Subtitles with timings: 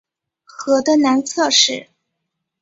[0.45, 1.87] 河的南侧是。